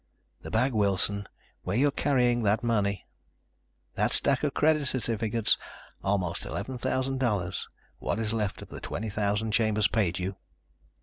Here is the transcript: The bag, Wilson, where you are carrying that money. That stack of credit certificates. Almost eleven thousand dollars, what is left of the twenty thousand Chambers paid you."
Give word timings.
The 0.41 0.49
bag, 0.49 0.73
Wilson, 0.73 1.27
where 1.61 1.77
you 1.77 1.89
are 1.89 1.91
carrying 1.91 2.41
that 2.41 2.63
money. 2.63 3.05
That 3.93 4.11
stack 4.13 4.41
of 4.43 4.55
credit 4.55 4.87
certificates. 4.87 5.59
Almost 6.03 6.43
eleven 6.43 6.79
thousand 6.79 7.19
dollars, 7.19 7.69
what 7.99 8.17
is 8.17 8.33
left 8.33 8.63
of 8.63 8.69
the 8.69 8.81
twenty 8.81 9.11
thousand 9.11 9.51
Chambers 9.51 9.87
paid 9.87 10.17
you." 10.17 10.37